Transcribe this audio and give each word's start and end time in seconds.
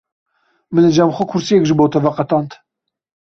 Min 0.73 0.83
li 0.85 0.91
cem 0.97 1.11
xwe 1.15 1.25
kursiyek 1.31 1.63
ji 1.67 1.73
bo 1.77 1.85
te 1.91 1.99
veqetand. 2.05 2.51